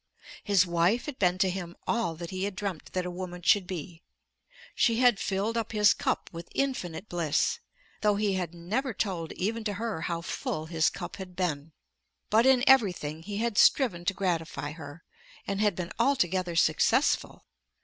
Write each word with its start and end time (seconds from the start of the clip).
His 0.43 0.65
wife 0.65 1.05
had 1.05 1.19
been 1.19 1.37
to 1.37 1.49
him 1.51 1.75
all 1.85 2.15
that 2.15 2.31
he 2.31 2.45
had 2.45 2.55
dreamt 2.55 2.93
that 2.93 3.05
a 3.05 3.11
woman 3.11 3.43
should 3.43 3.67
be. 3.67 4.01
She 4.73 4.95
had 4.97 5.19
filled 5.19 5.55
up 5.57 5.73
his 5.73 5.93
cup 5.93 6.27
with 6.33 6.49
infinite 6.55 7.07
bliss, 7.07 7.59
though 8.01 8.15
he 8.15 8.33
had 8.33 8.51
never 8.55 8.95
told 8.95 9.31
even 9.33 9.63
to 9.65 9.73
her 9.73 10.01
how 10.01 10.21
full 10.21 10.65
his 10.65 10.89
cup 10.89 11.17
had 11.17 11.35
been. 11.35 11.71
But 12.31 12.47
in 12.47 12.63
everything 12.65 13.21
he 13.21 13.37
had 13.37 13.59
striven 13.59 14.03
to 14.05 14.13
gratify 14.15 14.71
her, 14.71 15.03
and 15.45 15.61
had 15.61 15.75
been 15.75 15.91
altogether 15.99 16.55
successful. 16.55 17.45